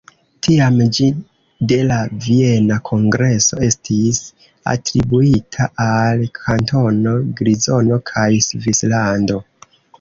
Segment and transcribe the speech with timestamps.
[0.45, 1.09] Tiam ĝi
[1.71, 1.97] de la
[2.27, 4.23] Viena Kongreso estis
[4.73, 9.43] atribuita al Kantono Grizono kaj Svislando.